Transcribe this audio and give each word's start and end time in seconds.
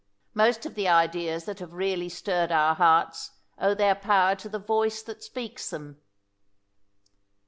Most 0.33 0.65
of 0.65 0.73
the 0.73 0.87
ideas 0.87 1.45
that 1.45 1.59
have 1.59 1.73
really 1.75 2.09
stirred 2.09 2.51
our 2.51 2.73
hearts 2.73 3.33
owe 3.59 3.75
their 3.75 3.93
power 3.93 4.33
to 4.37 4.49
the 4.49 4.57
voice 4.57 5.03
that 5.03 5.21
speaks 5.23 5.69
them. 5.69 6.01